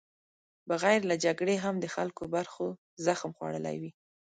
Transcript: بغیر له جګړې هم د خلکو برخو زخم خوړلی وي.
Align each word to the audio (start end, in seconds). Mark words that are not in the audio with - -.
بغیر 0.69 0.99
له 1.09 1.15
جګړې 1.25 1.55
هم 1.63 1.75
د 1.79 1.85
خلکو 1.95 2.23
برخو 2.35 2.65
زخم 3.05 3.31
خوړلی 3.37 3.75
وي. 3.81 3.91